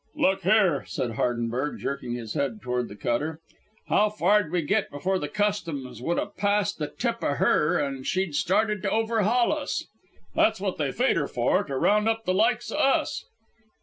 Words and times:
"Look 0.15 0.41
there," 0.41 0.83
said 0.87 1.11
Hardenberg, 1.11 1.77
jerking 1.77 2.13
his 2.15 2.33
head 2.33 2.59
toward 2.63 2.89
the 2.89 2.95
cutter, 2.95 3.39
"how 3.87 4.09
far'd 4.09 4.51
we 4.51 4.63
get 4.63 4.89
before 4.89 5.19
the 5.19 5.27
customs 5.27 6.01
would 6.01 6.17
'a' 6.17 6.25
passed 6.25 6.79
the 6.79 6.87
tip 6.87 7.19
to 7.19 7.35
her 7.35 7.77
and 7.77 8.03
she'd 8.07 8.33
started 8.33 8.81
to 8.81 8.89
overhaul 8.89 9.53
us? 9.53 9.85
That's 10.33 10.59
what 10.59 10.79
they 10.79 10.91
feed 10.91 11.17
her 11.17 11.27
for 11.27 11.63
to 11.65 11.77
round 11.77 12.09
up 12.09 12.25
the 12.25 12.33
likes 12.33 12.71
o' 12.71 12.77
us." 12.77 13.25